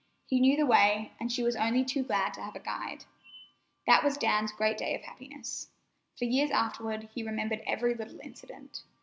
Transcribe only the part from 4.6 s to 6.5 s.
day of happiness. For years